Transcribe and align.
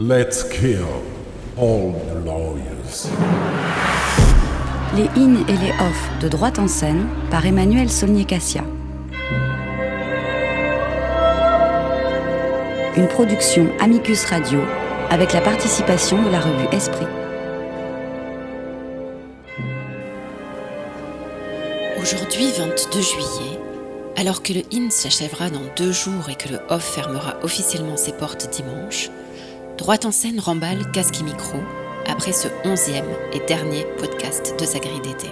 Let's 0.00 0.44
kill 0.44 1.02
all 1.56 1.92
the 1.92 2.24
lawyers. 2.24 3.08
Les 4.94 5.08
in 5.20 5.44
et 5.48 5.56
les 5.56 5.72
off 5.72 6.10
de 6.20 6.28
droite 6.28 6.60
en 6.60 6.68
scène 6.68 7.08
par 7.32 7.44
Emmanuel 7.44 7.90
Solnier-Cassia. 7.90 8.62
Une 12.96 13.08
production 13.08 13.66
Amicus 13.80 14.24
Radio 14.26 14.60
avec 15.10 15.32
la 15.32 15.40
participation 15.40 16.22
de 16.22 16.30
la 16.30 16.42
revue 16.42 16.68
Esprit. 16.70 17.06
Aujourd'hui, 22.00 22.52
22 22.56 23.00
juillet, 23.00 23.58
alors 24.16 24.44
que 24.44 24.52
le 24.52 24.62
IN 24.70 24.90
s'achèvera 24.90 25.50
dans 25.50 25.66
deux 25.76 25.90
jours 25.90 26.30
et 26.30 26.36
que 26.36 26.50
le 26.50 26.60
OFF 26.68 26.84
fermera 26.84 27.34
officiellement 27.42 27.96
ses 27.96 28.12
portes 28.12 28.48
dimanche, 28.50 29.10
Droite 29.78 30.06
en 30.06 30.10
scène 30.10 30.40
remballe 30.40 30.90
casque 30.90 31.20
et 31.20 31.22
micro 31.22 31.58
après 32.04 32.32
ce 32.32 32.48
onzième 32.64 33.06
et 33.32 33.38
dernier 33.46 33.86
podcast 33.98 34.54
de 34.58 34.64
sa 34.64 34.80
grille 34.80 35.00
d'été. 35.00 35.28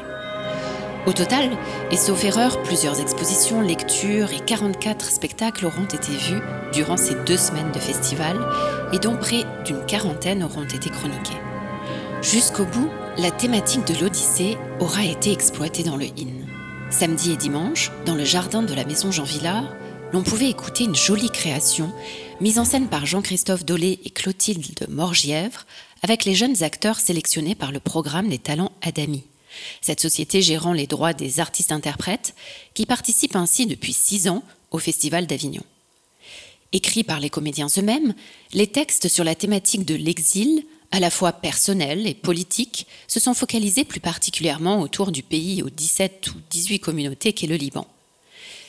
Au 1.05 1.13
total, 1.13 1.51
et 1.91 1.97
sauf 1.97 2.25
erreur, 2.25 2.63
plusieurs 2.63 3.01
expositions, 3.01 3.61
lectures 3.61 4.33
et 4.33 4.39
44 4.39 5.05
spectacles 5.05 5.67
auront 5.67 5.87
été 5.87 6.13
vus 6.13 6.41
durant 6.73 6.97
ces 6.97 7.17
deux 7.25 7.37
semaines 7.37 7.73
de 7.73 7.81
festival 7.81 8.39
et 8.93 9.01
dont 9.01 9.17
près 9.17 9.43
d'une 9.65 9.85
quarantaine 9.85 10.45
auront 10.45 10.65
été 10.65 10.91
chroniqués. 10.91 11.41
Jusqu'au 12.23 12.67
bout, 12.67 12.89
la 13.19 13.33
thématique 13.33 13.87
de 13.87 14.01
l'Odyssée 14.01 14.59
aura 14.79 15.05
été 15.05 15.33
exploitée 15.33 15.83
dans 15.83 15.97
le 15.97 16.07
IN. 16.07 16.47
Samedi 16.91 17.33
et 17.33 17.37
dimanche, 17.37 17.91
dans 18.05 18.15
le 18.15 18.25
jardin 18.25 18.63
de 18.63 18.75
la 18.75 18.85
maison 18.85 19.11
Jean 19.11 19.25
Villard, 19.25 19.75
l'on 20.13 20.23
pouvait 20.23 20.51
écouter 20.51 20.85
une 20.85 20.95
jolie 20.95 21.31
création 21.31 21.93
mise 22.41 22.59
en 22.59 22.65
scène 22.65 22.89
par 22.89 23.07
Jean-Christophe 23.07 23.65
Dolé 23.65 24.01
et 24.05 24.11
Clotilde 24.11 24.87
Morgièvre 24.89 25.67
avec 26.03 26.25
les 26.25 26.35
jeunes 26.35 26.63
acteurs 26.63 27.01
sélectionnés 27.01 27.55
par 27.55 27.73
le 27.73 27.81
programme 27.81 28.29
des 28.29 28.39
talents 28.39 28.73
Adami. 28.83 29.25
Cette 29.81 30.01
société 30.01 30.43
gérant 30.43 30.73
les 30.73 30.87
droits 30.87 31.15
des 31.15 31.41
artistes-interprètes 31.41 32.35
qui 32.75 32.87
participent 32.87 33.37
ainsi 33.37 33.67
depuis 33.67 33.93
six 33.93 34.29
ans 34.29 34.43
au 34.71 34.79
Festival 34.79 35.27
d'Avignon. 35.27 35.63
Écrits 36.73 37.05
par 37.05 37.21
les 37.21 37.31
comédiens 37.31 37.69
eux-mêmes, 37.79 38.15
les 38.53 38.67
textes 38.67 39.09
sur 39.09 39.25
la 39.25 39.35
thématique 39.35 39.87
de 39.87 39.95
l'exil, 39.95 40.65
à 40.93 41.01
la 41.01 41.11
fois 41.11 41.33
personnel 41.33 42.07
et 42.07 42.15
politique, 42.15 42.87
se 43.09 43.19
sont 43.19 43.35
focalisés 43.35 43.85
plus 43.85 44.01
particulièrement 44.01 44.81
autour 44.81 45.11
du 45.11 45.23
pays 45.23 45.63
aux 45.63 45.71
17 45.71 46.29
ou 46.29 46.35
18 46.51 46.81
communautés 46.81 47.33
qu'est 47.33 47.47
le 47.47 47.57
Liban. 47.57 47.87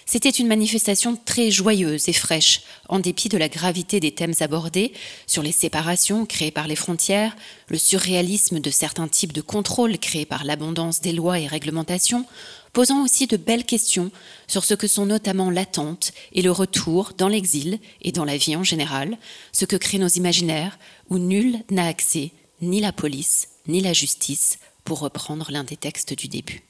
C'était 0.09 0.29
une 0.29 0.47
manifestation 0.47 1.17
très 1.17 1.51
joyeuse 1.51 2.07
et 2.07 2.13
fraîche, 2.13 2.61
en 2.87 2.99
dépit 2.99 3.27
de 3.27 3.37
la 3.37 3.49
gravité 3.49 3.99
des 3.99 4.13
thèmes 4.13 4.35
abordés, 4.39 4.93
sur 5.27 5.43
les 5.43 5.51
séparations 5.51 6.25
créées 6.25 6.49
par 6.49 6.69
les 6.69 6.77
frontières, 6.77 7.35
le 7.67 7.77
surréalisme 7.77 8.61
de 8.61 8.69
certains 8.69 9.09
types 9.09 9.33
de 9.33 9.41
contrôles 9.41 9.97
créés 9.97 10.25
par 10.25 10.45
l'abondance 10.45 11.01
des 11.01 11.11
lois 11.11 11.39
et 11.39 11.47
réglementations, 11.47 12.25
posant 12.71 13.03
aussi 13.03 13.27
de 13.27 13.35
belles 13.35 13.65
questions 13.65 14.09
sur 14.47 14.63
ce 14.63 14.75
que 14.75 14.87
sont 14.87 15.05
notamment 15.05 15.49
l'attente 15.49 16.13
et 16.31 16.41
le 16.41 16.51
retour 16.51 17.11
dans 17.17 17.27
l'exil 17.27 17.77
et 18.01 18.13
dans 18.13 18.23
la 18.23 18.37
vie 18.37 18.55
en 18.55 18.63
général, 18.63 19.17
ce 19.51 19.65
que 19.65 19.75
créent 19.75 19.99
nos 19.99 20.07
imaginaires, 20.07 20.79
où 21.09 21.17
nul 21.17 21.59
n'a 21.69 21.85
accès, 21.85 22.31
ni 22.61 22.79
la 22.79 22.93
police, 22.93 23.49
ni 23.67 23.81
la 23.81 23.91
justice, 23.91 24.59
pour 24.85 24.99
reprendre 24.99 25.51
l'un 25.51 25.65
des 25.65 25.75
textes 25.75 26.13
du 26.13 26.29
début. 26.29 26.63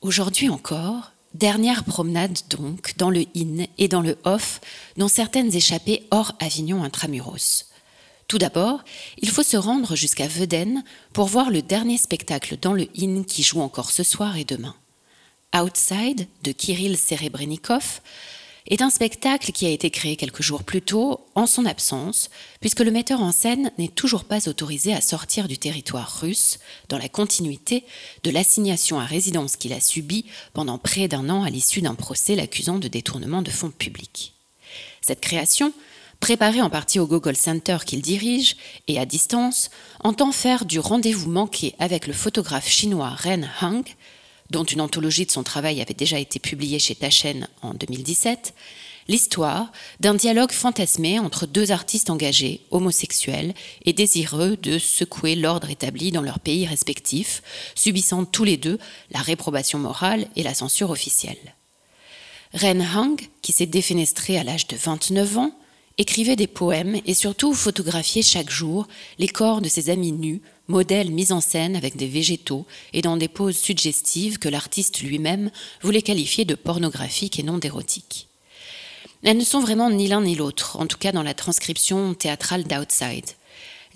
Aujourd'hui 0.00 0.48
encore, 0.48 1.13
Dernière 1.34 1.82
promenade 1.82 2.38
donc 2.48 2.96
dans 2.96 3.10
le 3.10 3.26
in 3.36 3.64
et 3.76 3.88
dans 3.88 4.02
le 4.02 4.16
off, 4.22 4.60
dont 4.96 5.08
certaines 5.08 5.52
échappées 5.54 6.06
hors 6.12 6.32
Avignon 6.38 6.84
intramuros. 6.84 7.66
Tout 8.28 8.38
d'abord, 8.38 8.84
il 9.18 9.28
faut 9.28 9.42
se 9.42 9.56
rendre 9.56 9.96
jusqu'à 9.96 10.28
Veden 10.28 10.84
pour 11.12 11.26
voir 11.26 11.50
le 11.50 11.60
dernier 11.60 11.98
spectacle 11.98 12.56
dans 12.62 12.72
le 12.72 12.88
in 12.96 13.24
qui 13.24 13.42
joue 13.42 13.60
encore 13.60 13.90
ce 13.90 14.04
soir 14.04 14.36
et 14.36 14.44
demain. 14.44 14.76
Outside 15.54 16.28
de 16.44 16.52
Kirill 16.52 16.96
Serebrennikov 16.96 18.00
est 18.66 18.80
un 18.80 18.88
spectacle 18.88 19.52
qui 19.52 19.66
a 19.66 19.70
été 19.70 19.90
créé 19.90 20.16
quelques 20.16 20.42
jours 20.42 20.64
plus 20.64 20.80
tôt, 20.80 21.20
en 21.34 21.46
son 21.46 21.66
absence, 21.66 22.30
puisque 22.60 22.80
le 22.80 22.90
metteur 22.90 23.20
en 23.22 23.30
scène 23.30 23.70
n'est 23.76 23.88
toujours 23.88 24.24
pas 24.24 24.48
autorisé 24.48 24.94
à 24.94 25.02
sortir 25.02 25.48
du 25.48 25.58
territoire 25.58 26.20
russe, 26.20 26.58
dans 26.88 26.96
la 26.96 27.10
continuité 27.10 27.84
de 28.22 28.30
l'assignation 28.30 28.98
à 28.98 29.04
résidence 29.04 29.56
qu'il 29.56 29.74
a 29.74 29.80
subie 29.80 30.24
pendant 30.54 30.78
près 30.78 31.08
d'un 31.08 31.28
an 31.28 31.42
à 31.42 31.50
l'issue 31.50 31.82
d'un 31.82 31.94
procès 31.94 32.36
l'accusant 32.36 32.78
de 32.78 32.88
détournement 32.88 33.42
de 33.42 33.50
fonds 33.50 33.70
publics. 33.70 34.32
Cette 35.02 35.20
création, 35.20 35.74
préparée 36.18 36.62
en 36.62 36.70
partie 36.70 36.98
au 36.98 37.06
Google 37.06 37.36
Center 37.36 37.76
qu'il 37.84 38.00
dirige 38.00 38.56
et 38.88 38.98
à 38.98 39.04
distance, 39.04 39.70
entend 40.00 40.32
faire 40.32 40.64
du 40.64 40.78
rendez-vous 40.78 41.30
manqué 41.30 41.74
avec 41.78 42.06
le 42.06 42.14
photographe 42.14 42.68
chinois 42.68 43.10
Ren 43.10 43.42
Hang 43.60 43.84
dont 44.50 44.64
une 44.64 44.80
anthologie 44.80 45.26
de 45.26 45.30
son 45.30 45.42
travail 45.42 45.80
avait 45.80 45.94
déjà 45.94 46.18
été 46.18 46.38
publiée 46.38 46.78
chez 46.78 46.94
Taschen 46.94 47.48
en 47.62 47.74
2017, 47.74 48.54
l'histoire 49.08 49.70
d'un 50.00 50.14
dialogue 50.14 50.52
fantasmé 50.52 51.18
entre 51.18 51.46
deux 51.46 51.72
artistes 51.72 52.10
engagés, 52.10 52.60
homosexuels 52.70 53.54
et 53.84 53.92
désireux 53.92 54.56
de 54.56 54.78
secouer 54.78 55.34
l'ordre 55.34 55.70
établi 55.70 56.10
dans 56.10 56.22
leurs 56.22 56.40
pays 56.40 56.66
respectifs, 56.66 57.42
subissant 57.74 58.24
tous 58.24 58.44
les 58.44 58.56
deux 58.56 58.78
la 59.10 59.20
réprobation 59.20 59.78
morale 59.78 60.26
et 60.36 60.42
la 60.42 60.54
censure 60.54 60.90
officielle. 60.90 61.54
Ren 62.54 62.80
Hang, 62.80 63.20
qui 63.42 63.52
s'est 63.52 63.66
défenestré 63.66 64.38
à 64.38 64.44
l'âge 64.44 64.68
de 64.68 64.76
29 64.76 65.38
ans, 65.38 65.58
écrivait 65.98 66.36
des 66.36 66.46
poèmes 66.46 67.00
et 67.06 67.14
surtout 67.14 67.54
photographiait 67.54 68.22
chaque 68.22 68.50
jour 68.50 68.88
les 69.18 69.28
corps 69.28 69.60
de 69.60 69.68
ses 69.68 69.90
amis 69.90 70.12
nus, 70.12 70.42
modèles 70.68 71.10
mis 71.10 71.32
en 71.32 71.40
scène 71.40 71.76
avec 71.76 71.96
des 71.96 72.08
végétaux 72.08 72.66
et 72.92 73.02
dans 73.02 73.16
des 73.16 73.28
poses 73.28 73.56
suggestives 73.56 74.38
que 74.38 74.48
l'artiste 74.48 75.02
lui-même 75.02 75.50
voulait 75.82 76.02
qualifier 76.02 76.44
de 76.44 76.54
pornographiques 76.54 77.38
et 77.38 77.42
non 77.42 77.58
d'érotiques. 77.58 78.28
Elles 79.22 79.38
ne 79.38 79.44
sont 79.44 79.60
vraiment 79.60 79.90
ni 79.90 80.08
l'un 80.08 80.22
ni 80.22 80.34
l'autre, 80.34 80.78
en 80.78 80.86
tout 80.86 80.98
cas 80.98 81.12
dans 81.12 81.22
la 81.22 81.34
transcription 81.34 82.12
théâtrale 82.14 82.64
d'Outside. 82.64 83.30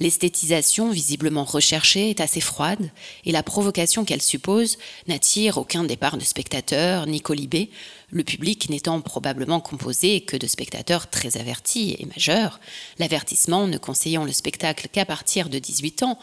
L'esthétisation 0.00 0.90
visiblement 0.90 1.42
recherchée 1.42 2.10
est 2.10 2.20
assez 2.20 2.40
froide 2.40 2.90
et 3.24 3.32
la 3.32 3.42
provocation 3.42 4.04
qu'elle 4.04 4.22
suppose 4.22 4.78
n'attire 5.08 5.58
aucun 5.58 5.82
départ 5.82 6.16
de 6.16 6.24
spectateurs 6.24 7.06
ni 7.06 7.20
colibé, 7.20 7.70
le 8.10 8.22
public 8.22 8.70
n'étant 8.70 9.00
probablement 9.00 9.60
composé 9.60 10.20
que 10.20 10.36
de 10.36 10.46
spectateurs 10.46 11.10
très 11.10 11.36
avertis 11.36 11.96
et 11.98 12.06
majeurs, 12.06 12.60
l'avertissement 12.98 13.66
ne 13.66 13.76
conseillant 13.76 14.24
le 14.24 14.32
spectacle 14.32 14.88
qu'à 14.88 15.04
partir 15.04 15.48
de 15.48 15.58
18 15.58 16.04
ans, 16.04 16.18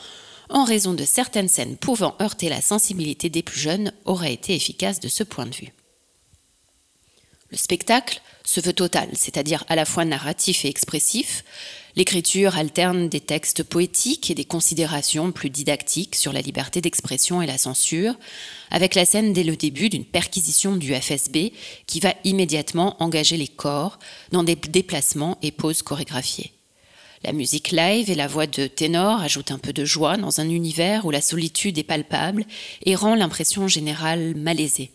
en 0.49 0.63
raison 0.63 0.93
de 0.93 1.03
certaines 1.03 1.49
scènes 1.49 1.75
pouvant 1.75 2.15
heurter 2.21 2.49
la 2.49 2.61
sensibilité 2.61 3.29
des 3.29 3.43
plus 3.43 3.59
jeunes, 3.59 3.91
aurait 4.05 4.33
été 4.33 4.55
efficace 4.55 4.99
de 5.01 5.09
ce 5.09 5.23
point 5.23 5.47
de 5.47 5.55
vue. 5.55 5.73
Le 7.55 7.59
spectacle 7.59 8.19
se 8.43 8.59
veut 8.59 8.73
total, 8.73 9.07
c'est-à-dire 9.13 9.63
à 9.69 9.77
la 9.77 9.85
fois 9.85 10.03
narratif 10.03 10.65
et 10.65 10.67
expressif. 10.67 11.45
L'écriture 11.95 12.57
alterne 12.57 13.07
des 13.07 13.21
textes 13.21 13.63
poétiques 13.63 14.29
et 14.29 14.35
des 14.35 14.43
considérations 14.43 15.31
plus 15.31 15.49
didactiques 15.49 16.15
sur 16.15 16.33
la 16.33 16.41
liberté 16.41 16.81
d'expression 16.81 17.41
et 17.41 17.47
la 17.47 17.57
censure, 17.57 18.15
avec 18.71 18.93
la 18.93 19.05
scène 19.05 19.31
dès 19.31 19.45
le 19.45 19.55
début 19.55 19.87
d'une 19.87 20.03
perquisition 20.03 20.75
du 20.75 20.93
FSB 20.93 21.53
qui 21.87 22.01
va 22.01 22.13
immédiatement 22.25 23.01
engager 23.01 23.37
les 23.37 23.47
corps 23.47 23.99
dans 24.33 24.43
des 24.43 24.57
déplacements 24.57 25.37
et 25.41 25.53
poses 25.53 25.81
chorégraphiées. 25.81 26.51
La 27.23 27.31
musique 27.31 27.71
live 27.71 28.11
et 28.11 28.15
la 28.15 28.27
voix 28.27 28.47
de 28.47 28.67
ténor 28.67 29.21
ajoutent 29.21 29.51
un 29.51 29.59
peu 29.59 29.71
de 29.71 29.85
joie 29.85 30.17
dans 30.17 30.41
un 30.41 30.49
univers 30.49 31.05
où 31.05 31.09
la 31.09 31.21
solitude 31.21 31.77
est 31.77 31.83
palpable 31.83 32.43
et 32.85 32.95
rend 32.95 33.15
l'impression 33.15 33.69
générale 33.69 34.35
malaisée. 34.35 34.91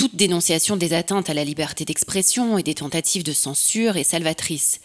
Toute 0.00 0.16
dénonciation 0.16 0.78
des 0.78 0.94
atteintes 0.94 1.28
à 1.28 1.34
la 1.34 1.44
liberté 1.44 1.84
d'expression 1.84 2.56
et 2.56 2.62
des 2.62 2.72
tentatives 2.72 3.22
de 3.22 3.34
censure 3.34 3.98
est 3.98 4.02
salvatrice, 4.02 4.80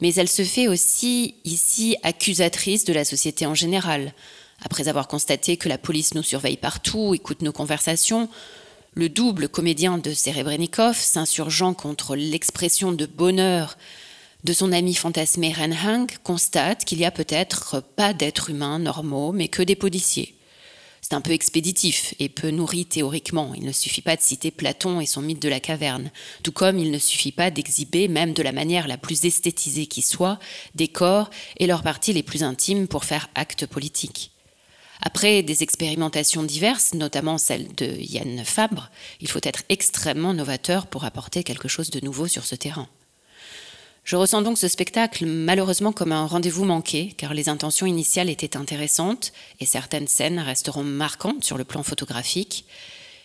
mais 0.00 0.12
elle 0.16 0.28
se 0.28 0.42
fait 0.42 0.66
aussi 0.66 1.36
ici 1.44 1.96
accusatrice 2.02 2.84
de 2.84 2.92
la 2.92 3.04
société 3.04 3.46
en 3.46 3.54
général. 3.54 4.12
Après 4.64 4.88
avoir 4.88 5.06
constaté 5.06 5.56
que 5.58 5.68
la 5.68 5.78
police 5.78 6.14
nous 6.14 6.24
surveille 6.24 6.56
partout, 6.56 7.14
écoute 7.14 7.42
nos 7.42 7.52
conversations, 7.52 8.28
le 8.94 9.08
double 9.08 9.48
comédien 9.48 9.96
de 9.96 10.12
Serebrennikov, 10.12 10.96
s'insurgeant 10.96 11.72
contre 11.72 12.16
l'expression 12.16 12.90
de 12.90 13.06
bonheur 13.06 13.78
de 14.42 14.52
son 14.52 14.72
ami 14.72 14.94
fantasmé 14.94 15.52
Renhang, 15.52 16.08
constate 16.24 16.84
qu'il 16.84 16.98
y 16.98 17.04
a 17.04 17.12
peut-être 17.12 17.80
pas 17.94 18.12
d'êtres 18.12 18.50
humains 18.50 18.80
normaux, 18.80 19.30
mais 19.30 19.46
que 19.46 19.62
des 19.62 19.76
policiers. 19.76 20.34
C'est 21.08 21.14
un 21.14 21.22
peu 21.22 21.30
expéditif 21.32 22.12
et 22.18 22.28
peu 22.28 22.50
nourri 22.50 22.84
théoriquement. 22.84 23.54
Il 23.54 23.64
ne 23.64 23.72
suffit 23.72 24.02
pas 24.02 24.14
de 24.14 24.20
citer 24.20 24.50
Platon 24.50 25.00
et 25.00 25.06
son 25.06 25.22
mythe 25.22 25.40
de 25.40 25.48
la 25.48 25.58
caverne, 25.58 26.10
tout 26.42 26.52
comme 26.52 26.78
il 26.78 26.90
ne 26.90 26.98
suffit 26.98 27.32
pas 27.32 27.50
d'exhiber, 27.50 28.08
même 28.08 28.34
de 28.34 28.42
la 28.42 28.52
manière 28.52 28.86
la 28.86 28.98
plus 28.98 29.24
esthétisée 29.24 29.86
qui 29.86 30.02
soit, 30.02 30.38
des 30.74 30.88
corps 30.88 31.30
et 31.56 31.66
leurs 31.66 31.82
parties 31.82 32.12
les 32.12 32.22
plus 32.22 32.42
intimes 32.42 32.88
pour 32.88 33.06
faire 33.06 33.30
acte 33.36 33.64
politique. 33.64 34.32
Après 35.00 35.42
des 35.42 35.62
expérimentations 35.62 36.42
diverses, 36.42 36.92
notamment 36.92 37.38
celle 37.38 37.74
de 37.74 37.86
Yann 37.86 38.44
Fabre, 38.44 38.90
il 39.22 39.28
faut 39.28 39.40
être 39.44 39.62
extrêmement 39.70 40.34
novateur 40.34 40.86
pour 40.88 41.06
apporter 41.06 41.42
quelque 41.42 41.68
chose 41.68 41.88
de 41.88 42.04
nouveau 42.04 42.26
sur 42.26 42.44
ce 42.44 42.54
terrain. 42.54 42.86
Je 44.08 44.16
ressens 44.16 44.40
donc 44.40 44.56
ce 44.56 44.68
spectacle 44.68 45.26
malheureusement 45.26 45.92
comme 45.92 46.12
un 46.12 46.24
rendez-vous 46.24 46.64
manqué, 46.64 47.12
car 47.18 47.34
les 47.34 47.50
intentions 47.50 47.84
initiales 47.84 48.30
étaient 48.30 48.56
intéressantes 48.56 49.34
et 49.60 49.66
certaines 49.66 50.08
scènes 50.08 50.38
resteront 50.38 50.82
marquantes 50.82 51.44
sur 51.44 51.58
le 51.58 51.64
plan 51.64 51.82
photographique. 51.82 52.64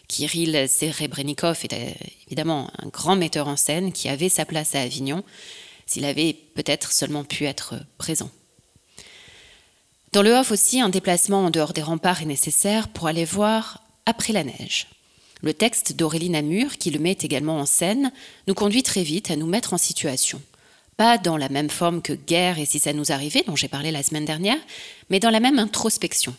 Kirill 0.09 0.67
Serebrennikov 0.67 1.59
est 1.63 1.71
euh, 1.71 1.89
évidemment 2.27 2.69
un 2.79 2.89
grand 2.89 3.15
metteur 3.15 3.47
en 3.47 3.55
scène 3.55 3.93
qui 3.93 4.09
avait 4.09 4.27
sa 4.27 4.43
place 4.43 4.75
à 4.75 4.81
Avignon, 4.81 5.23
s'il 5.85 6.03
avait 6.03 6.33
peut-être 6.33 6.91
seulement 6.91 7.23
pu 7.23 7.45
être 7.45 7.75
présent. 7.97 8.29
Dans 10.11 10.21
le 10.21 10.33
Hof 10.33 10.51
aussi, 10.51 10.81
un 10.81 10.89
déplacement 10.89 11.45
en 11.45 11.49
dehors 11.49 11.71
des 11.71 11.81
remparts 11.81 12.23
est 12.23 12.25
nécessaire 12.25 12.89
pour 12.89 13.07
aller 13.07 13.23
voir 13.23 13.79
Après 14.05 14.33
la 14.33 14.43
neige. 14.43 14.87
Le 15.43 15.53
texte 15.53 15.95
d'Aurélie 15.95 16.29
Namur, 16.29 16.77
qui 16.77 16.91
le 16.91 16.99
met 16.99 17.17
également 17.21 17.57
en 17.57 17.65
scène, 17.65 18.11
nous 18.47 18.53
conduit 18.53 18.83
très 18.83 19.03
vite 19.03 19.31
à 19.31 19.37
nous 19.37 19.47
mettre 19.47 19.73
en 19.73 19.77
situation 19.77 20.41
pas 21.03 21.17
dans 21.17 21.35
la 21.35 21.49
même 21.49 21.69
forme 21.69 22.01
que 22.01 22.13
Guerre 22.13 22.59
et 22.59 22.65
si 22.65 22.79
ça 22.79 22.93
nous 22.93 23.11
arrivait, 23.11 23.43
dont 23.45 23.57
j'ai 23.57 23.67
parlé 23.67 23.91
la 23.91 24.03
semaine 24.03 24.23
dernière, 24.23 24.59
mais 25.09 25.19
dans 25.19 25.31
la 25.31 25.41
même 25.41 25.59
introspection. 25.59 26.33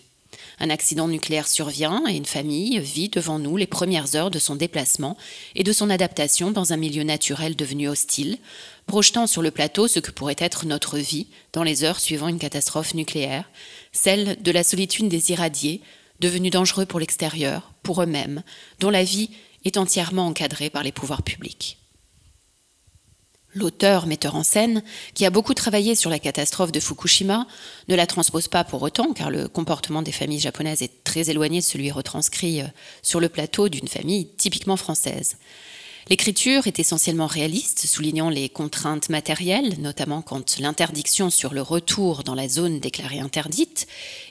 Un 0.58 0.70
accident 0.70 1.06
nucléaire 1.06 1.48
survient 1.48 2.02
et 2.08 2.16
une 2.16 2.24
famille 2.24 2.78
vit 2.78 3.10
devant 3.10 3.38
nous 3.38 3.58
les 3.58 3.66
premières 3.66 4.16
heures 4.16 4.30
de 4.30 4.38
son 4.38 4.56
déplacement 4.56 5.18
et 5.54 5.64
de 5.64 5.72
son 5.74 5.90
adaptation 5.90 6.50
dans 6.50 6.72
un 6.72 6.78
milieu 6.78 7.02
naturel 7.02 7.56
devenu 7.56 7.88
hostile, 7.90 8.38
projetant 8.86 9.26
sur 9.26 9.42
le 9.42 9.50
plateau 9.50 9.86
ce 9.86 10.00
que 10.00 10.10
pourrait 10.10 10.34
être 10.38 10.64
notre 10.64 10.96
vie 10.96 11.26
dans 11.52 11.62
les 11.62 11.84
heures 11.84 12.00
suivant 12.00 12.28
une 12.28 12.38
catastrophe 12.38 12.94
nucléaire, 12.94 13.44
celle 13.92 14.40
de 14.40 14.50
la 14.50 14.64
solitude 14.64 15.08
des 15.08 15.30
irradiés, 15.30 15.82
devenus 16.20 16.52
dangereux 16.52 16.86
pour 16.86 17.00
l'extérieur, 17.00 17.70
pour 17.82 18.02
eux-mêmes, 18.02 18.42
dont 18.80 18.88
la 18.88 19.04
vie 19.04 19.28
est 19.66 19.76
entièrement 19.76 20.26
encadrée 20.26 20.70
par 20.70 20.82
les 20.82 20.92
pouvoirs 20.92 21.22
publics. 21.22 21.76
L'auteur, 23.54 24.06
metteur 24.06 24.34
en 24.34 24.42
scène, 24.42 24.82
qui 25.14 25.24
a 25.24 25.30
beaucoup 25.30 25.54
travaillé 25.54 25.94
sur 25.94 26.10
la 26.10 26.18
catastrophe 26.18 26.72
de 26.72 26.80
Fukushima, 26.80 27.46
ne 27.88 27.94
la 27.94 28.06
transpose 28.06 28.48
pas 28.48 28.64
pour 28.64 28.82
autant, 28.82 29.12
car 29.12 29.30
le 29.30 29.46
comportement 29.46 30.02
des 30.02 30.12
familles 30.12 30.40
japonaises 30.40 30.82
est 30.82 31.04
très 31.04 31.30
éloigné 31.30 31.60
de 31.60 31.64
celui 31.64 31.92
retranscrit 31.92 32.62
euh, 32.62 32.66
sur 33.02 33.20
le 33.20 33.28
plateau 33.28 33.68
d'une 33.68 33.86
famille 33.86 34.28
typiquement 34.36 34.76
française. 34.76 35.36
L'écriture 36.10 36.66
est 36.66 36.78
essentiellement 36.78 37.26
réaliste, 37.26 37.86
soulignant 37.86 38.28
les 38.28 38.50
contraintes 38.50 39.08
matérielles, 39.08 39.80
notamment 39.80 40.20
quand 40.20 40.58
l'interdiction 40.58 41.30
sur 41.30 41.54
le 41.54 41.62
retour 41.62 42.24
dans 42.24 42.34
la 42.34 42.46
zone 42.46 42.78
déclarée 42.78 43.20
interdite 43.20 43.86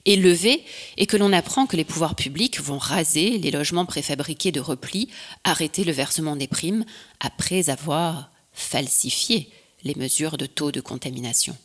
est 0.05 0.17
levée 0.17 0.63
et 0.97 1.07
que 1.07 1.17
l'on 1.17 1.33
apprend 1.33 1.65
que 1.65 1.75
les 1.75 1.83
pouvoirs 1.83 2.15
publics 2.15 2.61
vont 2.61 2.77
raser 2.77 3.39
les 3.39 3.49
logements 3.49 3.87
préfabriqués 3.87 4.51
de 4.51 4.59
repli, 4.59 5.09
arrêter 5.43 5.83
le 5.83 5.93
versement 5.93 6.35
des 6.35 6.47
primes 6.47 6.85
après 7.19 7.71
avoir 7.71 8.29
falsifier 8.53 9.49
les 9.83 9.95
mesures 9.95 10.37
de 10.37 10.45
taux 10.45 10.71
de 10.71 10.81
contamination. 10.81 11.55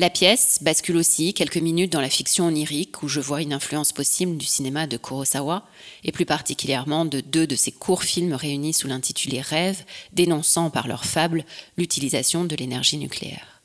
La 0.00 0.10
pièce 0.10 0.60
bascule 0.62 0.96
aussi 0.96 1.34
quelques 1.34 1.56
minutes 1.56 1.90
dans 1.92 2.00
la 2.00 2.08
fiction 2.08 2.46
onirique 2.46 3.02
où 3.02 3.08
je 3.08 3.18
vois 3.18 3.42
une 3.42 3.52
influence 3.52 3.90
possible 3.90 4.36
du 4.36 4.46
cinéma 4.46 4.86
de 4.86 4.96
Kurosawa 4.96 5.66
et 6.04 6.12
plus 6.12 6.24
particulièrement 6.24 7.04
de 7.04 7.18
deux 7.18 7.48
de 7.48 7.56
ses 7.56 7.72
courts 7.72 8.04
films 8.04 8.34
réunis 8.34 8.74
sous 8.74 8.86
l'intitulé 8.86 9.40
Rêve, 9.40 9.82
dénonçant 10.12 10.70
par 10.70 10.86
leur 10.86 11.04
fable 11.04 11.44
l'utilisation 11.76 12.44
de 12.44 12.54
l'énergie 12.54 12.96
nucléaire. 12.96 13.60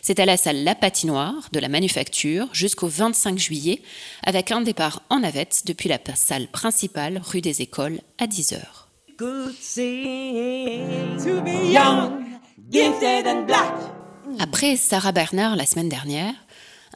C'est 0.00 0.20
à 0.20 0.26
la 0.26 0.36
salle 0.36 0.62
La 0.62 0.76
Patinoire 0.76 1.48
de 1.50 1.58
la 1.58 1.68
Manufacture 1.68 2.46
jusqu'au 2.52 2.86
25 2.86 3.36
juillet 3.36 3.82
avec 4.22 4.52
un 4.52 4.60
départ 4.60 5.02
en 5.10 5.20
navette 5.20 5.62
depuis 5.66 5.88
la 5.88 5.98
salle 6.14 6.46
principale 6.46 7.20
rue 7.24 7.40
des 7.40 7.62
Écoles 7.62 8.00
à 8.18 8.28
10h. 8.28 8.83
Après 14.40 14.76
Sarah 14.76 15.12
Bernard 15.12 15.54
la 15.54 15.66
semaine 15.66 15.88
dernière, 15.88 16.34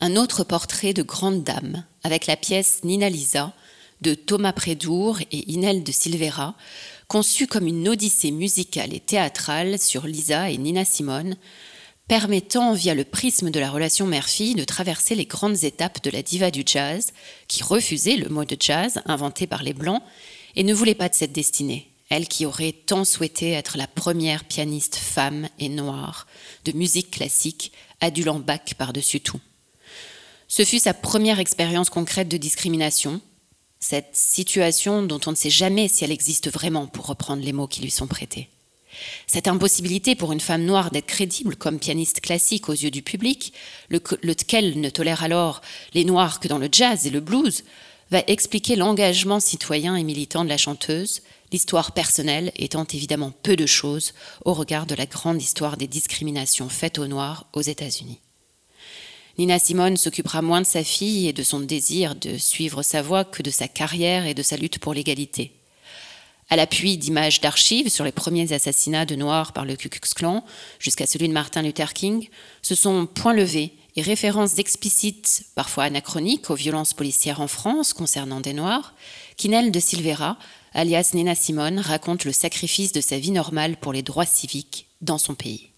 un 0.01 0.17
autre 0.17 0.43
portrait 0.43 0.93
de 0.93 1.03
grande 1.03 1.45
dame 1.45 1.85
avec 2.03 2.27
la 2.27 2.37
pièce 2.37 2.81
Nina 2.83 3.09
Lisa 3.09 3.53
de 4.01 4.15
Thomas 4.15 4.53
Prédour 4.53 5.21
et 5.31 5.53
Inel 5.53 5.85
de 5.85 5.93
Silvera, 5.93 6.57
conçue 7.07 7.47
comme 7.47 7.69
une 7.69 7.89
odyssée 7.89 8.33
musicale 8.33 8.95
et 8.95 9.01
théâtrale 9.01 9.79
sur 9.79 10.07
Lisa 10.07 10.51
et 10.51 10.59
Nina 10.59 10.85
Simone, 10.85 11.37
permettant, 12.09 12.73
via 12.73 12.95
le 12.95 13.05
prisme 13.05 13.51
de 13.51 13.61
la 13.61 13.71
relation 13.71 14.07
mère-fille, 14.07 14.55
de 14.55 14.65
traverser 14.65 15.15
les 15.15 15.27
grandes 15.27 15.63
étapes 15.63 16.03
de 16.03 16.11
la 16.11 16.23
diva 16.23 16.51
du 16.51 16.63
jazz, 16.67 17.13
qui 17.47 17.63
refusait 17.63 18.17
le 18.17 18.29
mot 18.29 18.45
de 18.45 18.57
jazz 18.59 19.03
inventé 19.07 19.47
par 19.47 19.63
les 19.63 19.75
Blancs 19.75 20.03
et 20.57 20.65
ne 20.65 20.75
voulait 20.75 20.95
pas 20.95 21.09
de 21.09 21.15
cette 21.15 21.33
destinée 21.33 21.89
elle 22.09 22.29
qui 22.29 22.47
aurait 22.47 22.73
tant 22.73 23.05
souhaité 23.05 23.51
être 23.53 23.77
la 23.77 23.87
première 23.87 24.45
pianiste 24.45 24.97
femme 24.97 25.49
et 25.59 25.69
noire 25.69 26.27
de 26.65 26.73
musique 26.73 27.11
classique, 27.11 27.73
adulant 28.01 28.39
Bach 28.39 28.75
par-dessus 28.77 29.21
tout. 29.21 29.41
Ce 30.49 30.65
fut 30.65 30.79
sa 30.79 30.95
première 30.95 31.41
expérience 31.41 31.91
concrète 31.91 32.29
de 32.29 32.39
discrimination, 32.39 33.21
cette 33.81 34.15
situation 34.15 35.03
dont 35.03 35.21
on 35.27 35.33
ne 35.33 35.37
sait 35.37 35.51
jamais 35.51 35.89
si 35.89 36.05
elle 36.05 36.11
existe 36.11 36.51
vraiment, 36.51 36.87
pour 36.87 37.07
reprendre 37.07 37.43
les 37.43 37.53
mots 37.53 37.69
qui 37.69 37.83
lui 37.83 37.91
sont 37.91 38.07
prêtés. 38.07 38.49
Cette 39.27 39.47
impossibilité 39.47 40.15
pour 40.15 40.33
une 40.33 40.41
femme 40.41 40.65
noire 40.65 40.91
d'être 40.91 41.07
crédible 41.07 41.57
comme 41.57 41.79
pianiste 41.79 42.21
classique 42.21 42.69
aux 42.69 42.73
yeux 42.73 42.91
du 42.91 43.03
public, 43.03 43.53
lequel 43.91 44.81
ne 44.81 44.91
tolère 44.91 45.23
alors 45.23 45.61
les 45.93 46.05
noirs 46.05 46.41
que 46.41 46.49
dans 46.49 46.59
le 46.59 46.69
jazz 46.73 47.07
et 47.07 47.11
le 47.11 47.21
blues, 47.21 47.65
va 48.11 48.23
expliquer 48.27 48.77
l'engagement 48.77 49.41
citoyen 49.41 49.97
et 49.97 50.05
militant 50.05 50.45
de 50.45 50.49
la 50.49 50.57
chanteuse, 50.57 51.23
l'histoire 51.53 51.93
personnelle 51.93 52.53
étant 52.57 52.85
évidemment 52.85 53.33
peu 53.43 53.57
de 53.57 53.67
choses 53.67 54.15
au 54.45 54.55
regard 54.55 54.87
de 54.87 54.95
la 54.95 55.07
grande 55.07 55.43
histoire 55.43 55.77
des 55.77 55.87
discriminations 55.87 56.69
faites 56.69 56.99
aux 56.99 57.07
Noirs 57.07 57.47
aux 57.53 57.63
États-Unis. 57.63 58.21
Nina 59.39 59.59
Simone 59.59 59.97
s'occupera 59.97 60.43
moins 60.43 60.61
de 60.61 60.67
sa 60.67 60.83
fille 60.83 61.29
et 61.29 61.33
de 61.33 61.45
son 61.45 61.61
désir 61.61 62.17
de 62.17 62.37
suivre 62.39 62.83
sa 62.83 63.03
voie 63.03 63.25
que 63.25 63.43
de 63.43 63.51
sa 63.51 63.69
carrière 63.69 64.27
et 64.27 64.35
de 64.35 64.43
sa 64.43 64.57
lutte 64.57 64.81
pour 64.81 64.95
l'égalité. 64.95 65.53
À 66.51 66.57
l'appui 66.57 66.97
d'images 66.97 67.41
d'archives 67.41 67.91
sur 67.91 68.05
les 68.05 68.13
premiers 68.13 68.53
assassinats 68.53 69.05
de 69.05 69.15
Noirs 69.15 69.53
par 69.53 69.65
le 69.65 69.77
Ku 69.77 69.89
Klux 69.91 70.15
Klan 70.15 70.45
jusqu'à 70.81 71.07
celui 71.07 71.29
de 71.29 71.35
Martin 71.35 71.63
Luther 71.63 71.93
King, 71.93 72.29
ce 72.63 72.75
sont 72.75 73.07
points 73.07 73.35
levés 73.35 73.75
et 73.99 74.03
références 74.03 74.59
explicites, 74.59 75.43
parfois 75.57 75.83
anachroniques, 75.83 76.51
aux 76.51 76.55
violences 76.55 76.95
policières 76.95 77.41
en 77.41 77.49
France 77.49 77.93
concernant 77.93 78.41
des 78.41 78.53
Noirs, 78.53 78.95
qu'Inel 79.37 79.73
de 79.73 79.81
Silvera 79.81 80.39
alias 80.73 81.11
Nina 81.15 81.35
Simone, 81.35 81.81
raconte 81.81 82.25
le 82.25 82.31
sacrifice 82.31 82.93
de 82.93 83.01
sa 83.01 83.19
vie 83.19 83.33
normale 83.33 83.77
pour 83.77 83.93
les 83.93 84.03
droits 84.03 84.25
civiques 84.25 84.87
dans 85.01 85.19
son 85.19 85.35
pays. 85.35 85.71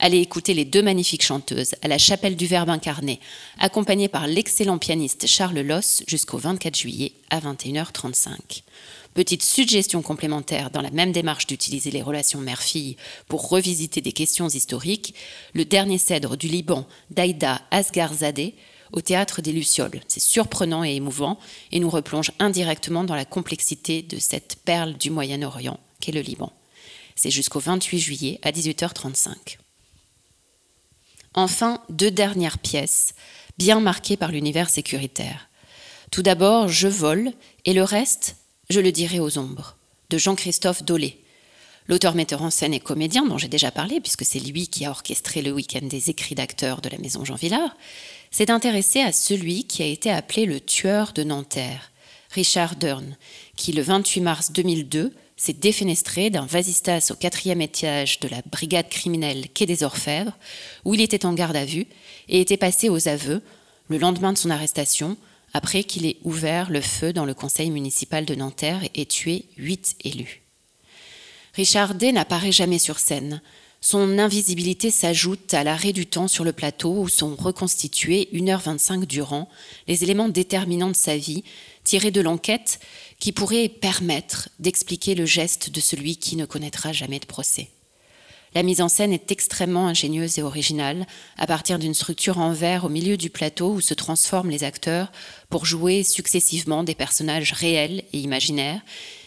Allez 0.00 0.18
écouter 0.18 0.52
les 0.52 0.64
deux 0.64 0.82
magnifiques 0.82 1.22
chanteuses 1.22 1.76
à 1.82 1.86
la 1.86 1.98
chapelle 1.98 2.34
du 2.34 2.46
Verbe 2.46 2.70
incarné, 2.70 3.20
accompagnées 3.60 4.08
par 4.08 4.26
l'excellent 4.26 4.78
pianiste 4.78 5.28
Charles 5.28 5.60
Loss 5.60 6.02
jusqu'au 6.08 6.38
24 6.38 6.76
juillet 6.76 7.12
à 7.30 7.38
21h35. 7.38 8.62
Petite 9.14 9.44
suggestion 9.44 10.02
complémentaire 10.02 10.70
dans 10.70 10.80
la 10.80 10.90
même 10.90 11.12
démarche 11.12 11.46
d'utiliser 11.46 11.92
les 11.92 12.02
relations 12.02 12.40
mère-fille 12.40 12.96
pour 13.28 13.48
revisiter 13.48 14.00
des 14.00 14.10
questions 14.10 14.48
historiques, 14.48 15.14
le 15.52 15.64
dernier 15.64 15.98
cèdre 15.98 16.36
du 16.36 16.48
Liban 16.48 16.84
d'Aïda 17.10 17.62
Asgarzadeh 17.70 18.54
au 18.92 19.00
théâtre 19.00 19.40
des 19.40 19.52
Lucioles. 19.52 20.00
C'est 20.08 20.18
surprenant 20.18 20.82
et 20.82 20.96
émouvant 20.96 21.38
et 21.70 21.78
nous 21.78 21.90
replonge 21.90 22.32
indirectement 22.40 23.04
dans 23.04 23.14
la 23.14 23.24
complexité 23.24 24.02
de 24.02 24.18
cette 24.18 24.56
perle 24.64 24.94
du 24.94 25.10
Moyen-Orient 25.10 25.78
qu'est 26.00 26.12
le 26.12 26.20
Liban. 26.20 26.52
C'est 27.14 27.30
jusqu'au 27.30 27.60
28 27.60 27.98
juillet 28.00 28.40
à 28.42 28.50
18h35. 28.50 29.58
Enfin, 31.34 31.80
deux 31.88 32.10
dernières 32.10 32.58
pièces, 32.58 33.14
bien 33.58 33.78
marquées 33.78 34.16
par 34.16 34.32
l'univers 34.32 34.70
sécuritaire. 34.70 35.48
Tout 36.10 36.22
d'abord, 36.22 36.66
Je 36.66 36.88
vole, 36.88 37.32
et 37.64 37.74
le 37.74 37.84
reste, 37.84 38.36
je 38.70 38.80
le 38.80 38.92
dirai 38.92 39.20
aux 39.20 39.38
ombres, 39.38 39.76
de 40.10 40.18
Jean-Christophe 40.18 40.84
Dolé. 40.84 41.18
L'auteur-metteur 41.86 42.42
en 42.42 42.50
scène 42.50 42.72
et 42.72 42.80
comédien 42.80 43.26
dont 43.26 43.36
j'ai 43.36 43.48
déjà 43.48 43.70
parlé, 43.70 44.00
puisque 44.00 44.24
c'est 44.24 44.40
lui 44.40 44.68
qui 44.68 44.86
a 44.86 44.90
orchestré 44.90 45.42
le 45.42 45.52
week-end 45.52 45.86
des 45.86 46.08
écrits 46.08 46.34
d'acteurs 46.34 46.80
de 46.80 46.88
la 46.88 46.98
Maison 46.98 47.24
Jean 47.24 47.34
Villard, 47.34 47.76
s'est 48.30 48.50
intéressé 48.50 49.00
à 49.00 49.12
celui 49.12 49.64
qui 49.64 49.82
a 49.82 49.86
été 49.86 50.10
appelé 50.10 50.46
le 50.46 50.60
tueur 50.60 51.12
de 51.12 51.24
Nanterre, 51.24 51.92
Richard 52.30 52.76
Dern, 52.76 53.16
qui 53.56 53.72
le 53.72 53.82
28 53.82 54.20
mars 54.22 54.52
2002 54.52 55.12
s'est 55.36 55.52
défenestré 55.52 56.30
d'un 56.30 56.46
vasistas 56.46 57.10
au 57.10 57.16
quatrième 57.16 57.60
étage 57.60 58.18
de 58.20 58.28
la 58.28 58.40
brigade 58.50 58.88
criminelle 58.88 59.48
Quai 59.52 59.66
des 59.66 59.82
Orfèvres, 59.82 60.36
où 60.84 60.94
il 60.94 61.00
était 61.00 61.26
en 61.26 61.34
garde 61.34 61.56
à 61.56 61.64
vue 61.64 61.86
et 62.28 62.40
était 62.40 62.56
passé 62.56 62.88
aux 62.88 63.08
aveux 63.08 63.42
le 63.88 63.98
lendemain 63.98 64.32
de 64.32 64.38
son 64.38 64.50
arrestation, 64.50 65.16
après 65.54 65.84
qu'il 65.84 66.04
ait 66.04 66.18
ouvert 66.24 66.68
le 66.70 66.80
feu 66.82 67.12
dans 67.12 67.24
le 67.24 67.32
conseil 67.32 67.70
municipal 67.70 68.26
de 68.26 68.34
Nanterre 68.34 68.82
et 68.94 69.06
tué 69.06 69.46
huit 69.56 69.96
élus. 70.04 70.42
Richard 71.54 71.94
D 71.94 72.12
n'apparaît 72.12 72.52
jamais 72.52 72.78
sur 72.78 72.98
scène, 72.98 73.40
son 73.84 74.18
invisibilité 74.18 74.90
s'ajoute 74.90 75.52
à 75.52 75.62
l'arrêt 75.62 75.92
du 75.92 76.06
temps 76.06 76.26
sur 76.26 76.42
le 76.42 76.54
plateau 76.54 77.02
où 77.02 77.08
sont 77.10 77.36
reconstitués 77.36 78.30
1h25 78.32 79.04
durant 79.04 79.46
les 79.86 80.02
éléments 80.02 80.30
déterminants 80.30 80.88
de 80.88 80.96
sa 80.96 81.18
vie 81.18 81.44
tirés 81.84 82.10
de 82.10 82.22
l'enquête 82.22 82.80
qui 83.20 83.30
pourraient 83.30 83.68
permettre 83.68 84.48
d'expliquer 84.58 85.14
le 85.14 85.26
geste 85.26 85.68
de 85.68 85.80
celui 85.80 86.16
qui 86.16 86.36
ne 86.36 86.46
connaîtra 86.46 86.94
jamais 86.94 87.18
de 87.18 87.26
procès. 87.26 87.68
La 88.54 88.62
mise 88.62 88.80
en 88.80 88.88
scène 88.88 89.12
est 89.12 89.32
extrêmement 89.32 89.88
ingénieuse 89.88 90.38
et 90.38 90.42
originale, 90.42 91.06
à 91.38 91.46
partir 91.48 91.80
d'une 91.80 91.92
structure 91.92 92.38
en 92.38 92.52
verre 92.52 92.84
au 92.84 92.88
milieu 92.88 93.16
du 93.16 93.28
plateau 93.28 93.72
où 93.72 93.80
se 93.80 93.94
transforment 93.94 94.50
les 94.50 94.62
acteurs 94.62 95.10
pour 95.50 95.66
jouer 95.66 96.04
successivement 96.04 96.84
des 96.84 96.94
personnages 96.94 97.52
réels 97.52 98.04
et 98.12 98.18
imaginaires, 98.18 98.80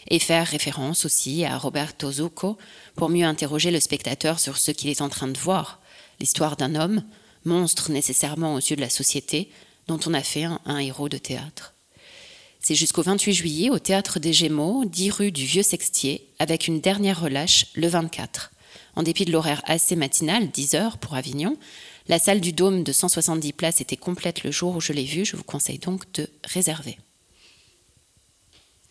et 0.08 0.18
faire 0.18 0.46
référence 0.46 1.04
aussi 1.04 1.44
à 1.44 1.58
Roberto 1.58 2.10
Zucco 2.10 2.56
pour 2.96 3.10
mieux 3.10 3.26
interroger 3.26 3.70
le 3.70 3.80
spectateur 3.80 4.40
sur 4.40 4.56
ce 4.56 4.70
qu'il 4.70 4.88
est 4.88 5.02
en 5.02 5.10
train 5.10 5.28
de 5.28 5.36
voir, 5.36 5.78
l'histoire 6.20 6.56
d'un 6.56 6.74
homme, 6.74 7.02
monstre 7.44 7.90
nécessairement 7.90 8.54
aux 8.54 8.60
yeux 8.60 8.76
de 8.76 8.80
la 8.80 8.88
société, 8.88 9.50
dont 9.88 10.00
on 10.06 10.14
a 10.14 10.22
fait 10.22 10.44
un, 10.44 10.58
un 10.64 10.78
héros 10.78 11.10
de 11.10 11.18
théâtre. 11.18 11.74
C'est 12.60 12.74
jusqu'au 12.74 13.02
28 13.02 13.34
juillet 13.34 13.70
au 13.70 13.78
Théâtre 13.78 14.18
des 14.18 14.32
Gémeaux, 14.32 14.84
10 14.86 15.10
rue 15.10 15.32
du 15.32 15.44
Vieux 15.44 15.62
Sextier, 15.62 16.26
avec 16.38 16.66
une 16.66 16.80
dernière 16.80 17.20
relâche 17.20 17.66
le 17.74 17.88
24. 17.88 18.50
En 18.98 19.04
dépit 19.04 19.24
de 19.24 19.30
l'horaire 19.30 19.62
assez 19.64 19.94
matinal, 19.94 20.50
10 20.50 20.74
heures 20.74 20.98
pour 20.98 21.14
Avignon, 21.14 21.56
la 22.08 22.18
salle 22.18 22.40
du 22.40 22.52
Dôme 22.52 22.82
de 22.82 22.90
170 22.90 23.52
places 23.52 23.80
était 23.80 23.96
complète 23.96 24.42
le 24.42 24.50
jour 24.50 24.74
où 24.74 24.80
je 24.80 24.92
l'ai 24.92 25.04
vue. 25.04 25.24
Je 25.24 25.36
vous 25.36 25.44
conseille 25.44 25.78
donc 25.78 26.10
de 26.14 26.28
réserver. 26.42 26.98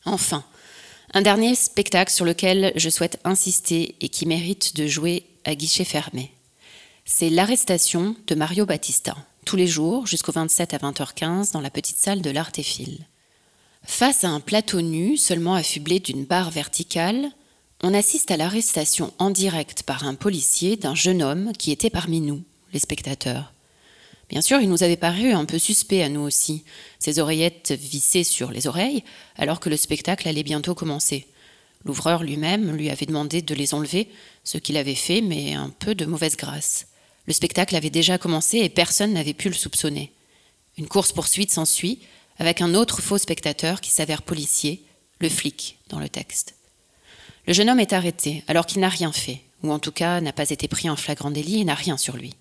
Enfin, 0.06 0.46
un 1.14 1.22
dernier 1.22 1.56
spectacle 1.56 2.14
sur 2.14 2.24
lequel 2.24 2.72
je 2.78 2.90
souhaite 2.90 3.20
insister 3.26 3.96
et 4.00 4.08
qui 4.08 4.26
mérite 4.26 4.78
de 4.78 4.88
jouer 4.88 5.26
à 5.44 5.56
guichet 5.56 5.84
fermé. 5.84 6.32
C'est 7.04 7.30
l'arrestation 7.30 8.16
de 8.28 8.36
Mario 8.36 8.66
Battista, 8.66 9.14
tous 9.44 9.58
les 9.58 9.68
jours 9.68 10.08
jusqu'au 10.08 10.32
27 10.32 10.74
à 10.74 10.78
20h15 10.78 11.52
dans 11.52 11.62
la 11.62 11.70
petite 11.70 11.98
salle 11.98 12.22
de 12.22 12.30
l'Artéphile. 12.30 13.06
Face 13.84 14.24
à 14.24 14.30
un 14.30 14.40
plateau 14.40 14.80
nu 14.80 15.18
seulement 15.18 15.56
affublé 15.56 16.00
d'une 16.00 16.24
barre 16.24 16.52
verticale, 16.52 17.30
on 17.84 17.94
assiste 17.94 18.32
à 18.32 18.38
l'arrestation 18.38 19.14
en 19.20 19.30
direct 19.30 19.84
par 19.84 20.06
un 20.06 20.16
policier 20.16 20.78
d'un 20.78 20.96
jeune 20.96 21.22
homme 21.22 21.52
qui 21.58 21.72
était 21.72 21.90
parmi 21.90 22.22
nous, 22.22 22.44
les 22.74 22.80
spectateurs. 22.80 23.54
Bien 24.30 24.42
sûr, 24.42 24.60
il 24.60 24.70
nous 24.70 24.84
avait 24.84 24.98
paru 24.98 25.32
un 25.32 25.46
peu 25.46 25.58
suspect 25.58 26.04
à 26.04 26.10
nous 26.10 26.22
aussi, 26.22 26.64
ses 27.00 27.20
oreillettes 27.20 27.72
vissées 27.72 28.24
sur 28.24 28.52
les 28.52 28.68
oreilles, 28.68 29.04
alors 29.38 29.60
que 29.60 29.70
le 29.70 29.78
spectacle 29.78 30.28
allait 30.28 30.44
bientôt 30.44 30.76
commencer. 30.76 31.28
L'ouvreur 31.86 32.24
lui-même 32.24 32.76
lui 32.76 32.90
avait 32.90 33.06
demandé 33.06 33.42
de 33.42 33.56
les 33.56 33.74
enlever, 33.74 34.10
ce 34.44 34.58
qu'il 34.58 34.76
avait 34.76 34.96
fait, 34.96 35.22
mais 35.22 35.54
un 35.54 35.70
peu 35.70 35.96
de 35.96 36.06
mauvaise 36.06 36.36
grâce. 36.36 36.88
Le 37.26 37.34
spectacle 37.34 37.76
avait 37.76 37.90
déjà 37.90 38.18
commencé 38.18 38.58
et 38.58 38.70
personne 38.70 39.14
n'avait 39.14 39.34
pu 39.34 39.48
le 39.48 39.56
soupçonner. 39.56 40.12
Une 40.78 40.88
course-poursuite 40.88 41.52
s'ensuit, 41.52 42.00
avec 42.40 42.62
un 42.62 42.74
autre 42.74 43.02
faux 43.02 43.18
spectateur 43.18 43.82
qui 43.82 43.92
s'avère 43.92 44.24
policier, 44.24 44.84
le 45.20 45.30
flic 45.30 45.78
dans 45.90 46.00
le 46.00 46.10
texte. 46.10 46.57
Le 47.48 47.54
jeune 47.54 47.70
homme 47.70 47.80
est 47.80 47.94
arrêté 47.94 48.44
alors 48.48 48.66
qu'il 48.66 48.82
n'a 48.82 48.90
rien 48.90 49.14
fait, 49.14 49.42
ou 49.64 49.72
en 49.72 49.80
tout 49.80 49.94
cas 49.94 50.20
n'a 50.20 50.34
pas 50.34 50.50
été 50.50 50.68
pris 50.68 50.90
en 50.90 50.98
flagrant 50.98 51.32
délit 51.32 51.62
et 51.62 51.66
n'a 51.66 51.76
rien 51.76 51.98
sur 51.98 52.18
lui. 52.18 52.34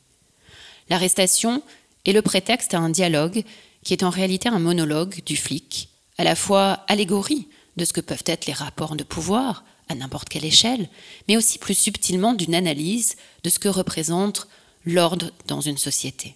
L'arrestation 0.91 1.63
est 2.05 2.13
le 2.13 2.23
prétexte 2.23 2.75
à 2.75 2.79
un 2.79 2.91
dialogue 2.91 3.45
qui 3.85 3.93
est 3.93 4.03
en 4.03 4.11
réalité 4.11 4.49
un 4.49 4.59
monologue 4.59 5.23
du 5.25 5.37
flic, 5.37 5.91
à 6.19 6.25
la 6.25 6.35
fois 6.35 6.85
allégorie 6.89 7.49
de 7.77 7.85
ce 7.85 7.93
que 7.93 8.01
peuvent 8.01 8.25
être 8.27 8.47
les 8.47 8.53
rapports 8.53 8.97
de 8.97 9.05
pouvoir 9.05 9.65
à 9.89 9.95
n'importe 9.95 10.29
quelle 10.29 10.45
échelle, 10.45 10.89
mais 11.29 11.37
aussi 11.37 11.59
plus 11.59 11.79
subtilement 11.79 12.33
d'une 12.33 12.57
analyse 12.57 13.15
de 13.45 13.51
ce 13.51 13.61
que 13.61 13.69
représente 13.69 14.49
l'ordre 14.85 15.31
dans 15.47 15.61
une 15.61 15.79
société. 15.79 16.35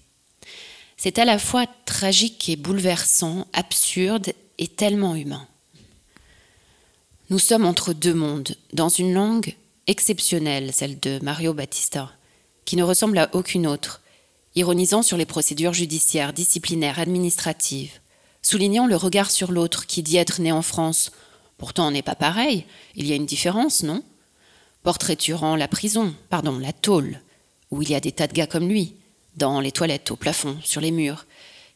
C'est 0.97 1.19
à 1.19 1.25
la 1.25 1.39
fois 1.39 1.67
tragique 1.87 2.49
et 2.49 2.57
bouleversant, 2.57 3.49
absurde 3.53 4.33
et 4.59 4.69
tellement 4.69 5.17
humain. 5.17 5.49
Nous 7.31 7.39
sommes 7.39 7.65
entre 7.65 7.93
deux 7.93 8.13
mondes, 8.13 8.57
dans 8.73 8.89
une 8.89 9.15
langue 9.15 9.55
exceptionnelle, 9.87 10.73
celle 10.73 10.99
de 10.99 11.21
Mario 11.23 11.55
Battista, 11.55 12.11
qui 12.65 12.75
ne 12.75 12.83
ressemble 12.83 13.19
à 13.19 13.31
aucune 13.35 13.69
autre, 13.69 14.01
ironisant 14.57 15.03
sur 15.03 15.17
les 15.17 15.27
procédures 15.27 15.73
judiciaires, 15.73 16.33
disciplinaires, 16.33 16.99
administratives, 16.99 18.01
soulignant 18.43 18.89
le 18.89 18.97
regard 18.97 19.31
sur 19.31 19.53
l'autre 19.53 19.87
qui 19.87 20.03
dit 20.03 20.17
être 20.17 20.41
né 20.41 20.51
en 20.51 20.63
France. 20.63 21.13
Pourtant, 21.57 21.87
on 21.87 21.93
n'est 21.93 22.03
pas 22.03 22.17
pareil, 22.17 22.67
il 22.97 23.07
y 23.07 23.13
a 23.13 23.17
une 23.17 23.27
différence, 23.27 23.85
non? 23.85 24.03
Portraiturant 24.83 25.55
la 25.55 25.69
prison, 25.69 26.13
pardon, 26.31 26.59
la 26.59 26.73
tôle, 26.73 27.21
où 27.71 27.81
il 27.81 27.91
y 27.91 27.95
a 27.95 28.01
des 28.01 28.11
tas 28.11 28.27
de 28.27 28.33
gars 28.33 28.49
comme 28.49 28.69
lui, 28.69 28.97
dans 29.37 29.61
les 29.61 29.71
toilettes, 29.71 30.11
au 30.11 30.17
plafond, 30.17 30.59
sur 30.65 30.81
les 30.81 30.91
murs, 30.91 31.27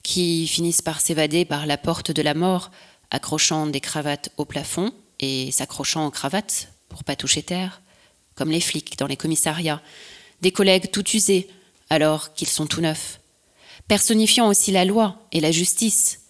qui 0.02 0.48
finissent 0.48 0.82
par 0.82 1.00
s'évader 1.00 1.44
par 1.44 1.66
la 1.66 1.78
porte 1.78 2.10
de 2.10 2.22
la 2.22 2.34
mort, 2.34 2.72
accrochant 3.12 3.68
des 3.68 3.80
cravates 3.80 4.30
au 4.36 4.44
plafond 4.44 4.92
et 5.20 5.50
s'accrochant 5.52 6.06
aux 6.06 6.10
cravates 6.10 6.68
pour 6.88 7.04
pas 7.04 7.16
toucher 7.16 7.42
terre, 7.42 7.82
comme 8.34 8.50
les 8.50 8.60
flics 8.60 8.98
dans 8.98 9.06
les 9.06 9.16
commissariats, 9.16 9.82
des 10.40 10.52
collègues 10.52 10.90
tout 10.90 11.08
usés 11.10 11.48
alors 11.90 12.34
qu'ils 12.34 12.48
sont 12.48 12.66
tout 12.66 12.80
neufs, 12.80 13.20
personnifiant 13.88 14.48
aussi 14.48 14.72
la 14.72 14.84
loi 14.84 15.26
et 15.32 15.40
la 15.40 15.52
justice. 15.52 16.20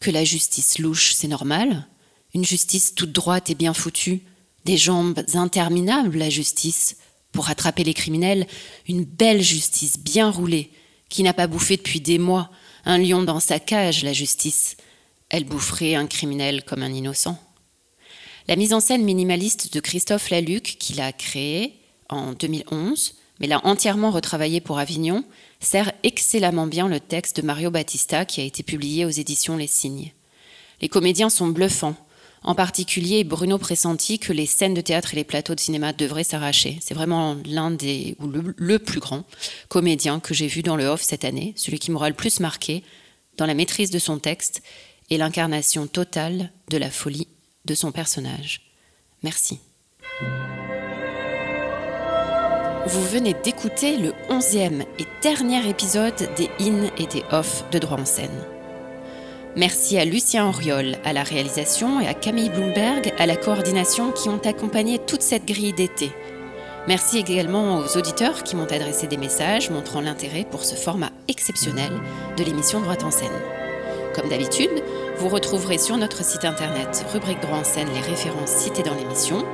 Que 0.00 0.10
la 0.10 0.24
justice 0.24 0.78
louche, 0.78 1.14
c'est 1.14 1.28
normal, 1.28 1.86
une 2.34 2.44
justice 2.44 2.94
toute 2.94 3.12
droite 3.12 3.50
et 3.50 3.54
bien 3.54 3.74
foutue, 3.74 4.22
des 4.64 4.76
jambes 4.76 5.24
interminables, 5.34 6.18
la 6.18 6.30
justice, 6.30 6.96
pour 7.32 7.48
attraper 7.48 7.84
les 7.84 7.94
criminels, 7.94 8.46
une 8.86 9.04
belle 9.04 9.42
justice 9.42 9.98
bien 9.98 10.30
roulée, 10.30 10.70
qui 11.08 11.22
n'a 11.22 11.32
pas 11.32 11.46
bouffé 11.46 11.76
depuis 11.76 12.00
des 12.00 12.18
mois, 12.18 12.50
un 12.84 12.98
lion 12.98 13.22
dans 13.22 13.40
sa 13.40 13.58
cage, 13.58 14.04
la 14.04 14.12
justice. 14.12 14.76
Elle 15.30 15.44
boufferait 15.44 15.94
un 15.94 16.06
criminel 16.06 16.64
comme 16.64 16.82
un 16.82 16.92
innocent. 16.92 17.38
La 18.48 18.56
mise 18.56 18.72
en 18.72 18.80
scène 18.80 19.04
minimaliste 19.04 19.74
de 19.74 19.80
Christophe 19.80 20.30
Laluc, 20.30 20.76
qu'il 20.78 21.02
a 21.02 21.12
créée 21.12 21.74
en 22.08 22.32
2011, 22.32 23.14
mais 23.40 23.46
l'a 23.46 23.60
entièrement 23.66 24.10
retravaillé 24.10 24.62
pour 24.62 24.78
Avignon, 24.78 25.22
sert 25.60 25.92
excellemment 26.02 26.66
bien 26.66 26.88
le 26.88 26.98
texte 26.98 27.36
de 27.36 27.46
Mario 27.46 27.70
Battista 27.70 28.24
qui 28.24 28.40
a 28.40 28.44
été 28.44 28.62
publié 28.62 29.04
aux 29.04 29.10
éditions 29.10 29.58
Les 29.58 29.66
Signes. 29.66 30.12
Les 30.80 30.88
comédiens 30.88 31.28
sont 31.28 31.48
bluffants, 31.48 31.94
en 32.42 32.54
particulier, 32.54 33.24
Bruno 33.24 33.58
pressentit 33.58 34.18
que 34.18 34.32
les 34.32 34.46
scènes 34.46 34.72
de 34.72 34.80
théâtre 34.80 35.12
et 35.12 35.16
les 35.16 35.24
plateaux 35.24 35.56
de 35.56 35.60
cinéma 35.60 35.92
devraient 35.92 36.24
s'arracher. 36.24 36.78
C'est 36.80 36.94
vraiment 36.94 37.36
l'un 37.44 37.72
des, 37.72 38.16
ou 38.20 38.28
le, 38.28 38.78
plus 38.78 39.00
grand 39.00 39.24
comédien 39.68 40.20
que 40.20 40.34
j'ai 40.34 40.46
vu 40.46 40.62
dans 40.62 40.76
le 40.76 40.86
off 40.86 41.02
cette 41.02 41.24
année, 41.24 41.52
celui 41.56 41.80
qui 41.80 41.90
m'aura 41.90 42.08
le 42.08 42.14
plus 42.14 42.38
marqué 42.40 42.84
dans 43.36 43.44
la 43.44 43.54
maîtrise 43.54 43.90
de 43.90 43.98
son 43.98 44.18
texte 44.18 44.62
et 45.10 45.18
l'incarnation 45.18 45.88
totale 45.88 46.52
de 46.70 46.78
la 46.78 46.90
folie 46.90 47.28
de 47.68 47.74
son 47.74 47.92
personnage. 47.92 48.62
Merci. 49.22 49.60
Vous 52.86 53.04
venez 53.04 53.34
d'écouter 53.34 53.98
le 53.98 54.14
onzième 54.30 54.82
et 54.98 55.04
dernier 55.22 55.68
épisode 55.68 56.28
des 56.36 56.48
In 56.58 56.88
et 56.96 57.06
des 57.06 57.22
Off 57.30 57.64
de 57.70 57.78
droit 57.78 57.98
en 58.00 58.06
scène. 58.06 58.44
Merci 59.56 59.98
à 59.98 60.04
Lucien 60.04 60.48
Auriol 60.48 60.96
à 61.04 61.12
la 61.12 61.22
réalisation 61.22 62.00
et 62.00 62.08
à 62.08 62.14
Camille 62.14 62.48
Bloomberg 62.48 63.12
à 63.18 63.26
la 63.26 63.36
coordination 63.36 64.12
qui 64.12 64.28
ont 64.28 64.40
accompagné 64.44 64.98
toute 64.98 65.22
cette 65.22 65.44
grille 65.44 65.74
d'été. 65.74 66.10
Merci 66.86 67.18
également 67.18 67.78
aux 67.78 67.98
auditeurs 67.98 68.44
qui 68.44 68.56
m'ont 68.56 68.72
adressé 68.72 69.06
des 69.06 69.18
messages 69.18 69.68
montrant 69.68 70.00
l'intérêt 70.00 70.46
pour 70.50 70.64
ce 70.64 70.74
format 70.74 71.10
exceptionnel 71.28 71.92
de 72.38 72.44
l'émission 72.44 72.80
Droite 72.80 73.04
en 73.04 73.10
scène. 73.10 73.28
Comme 74.14 74.30
d'habitude, 74.30 74.82
vous 75.18 75.28
retrouverez 75.28 75.78
sur 75.78 75.96
notre 75.96 76.24
site 76.24 76.44
internet 76.44 77.04
rubrique 77.12 77.40
Droit 77.40 77.58
en 77.58 77.64
scène 77.64 77.88
les 77.92 78.00
références 78.00 78.50
citées 78.50 78.84
dans 78.84 78.94
l'émission. 78.94 79.44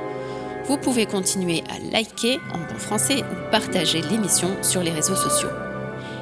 Vous 0.65 0.77
pouvez 0.77 1.07
continuer 1.07 1.63
à 1.69 1.79
liker 1.91 2.39
en 2.53 2.59
bon 2.59 2.77
français 2.77 3.23
ou 3.23 3.51
partager 3.51 4.01
l'émission 4.01 4.49
sur 4.61 4.83
les 4.83 4.91
réseaux 4.91 5.15
sociaux. 5.15 5.49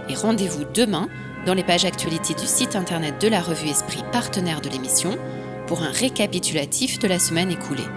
Et 0.08 0.16
rendez-vous 0.16 0.64
demain 0.74 1.10
dans 1.46 1.54
les 1.54 1.64
pages 1.64 1.84
actualités 1.84 2.34
du 2.36 2.46
site 2.46 2.78
internet 2.78 3.20
de 3.22 3.28
la 3.28 3.42
revue 3.42 3.68
Esprit, 3.68 4.04
partenaire 4.14 4.62
de 4.62 4.70
l'émission, 4.70 5.18
pour 5.68 5.84
un 5.84 5.92
récapitulatif 5.92 7.00
de 7.00 7.08
la 7.10 7.20
semaine 7.20 7.52
écoulée. 7.52 7.88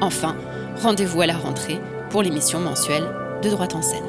Enfin, 0.00 0.36
rendez-vous 0.82 1.20
à 1.20 1.26
la 1.26 1.36
rentrée 1.36 1.80
pour 2.10 2.22
l'émission 2.22 2.60
mensuelle 2.60 3.06
de 3.42 3.50
droite 3.50 3.74
en 3.74 3.82
scène. 3.82 4.04